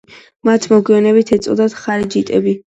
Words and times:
მათ 0.49 0.65
მოგვიანებით 0.71 1.35
ეწოდათ 1.39 1.79
ხარიჯიტები. 1.85 2.59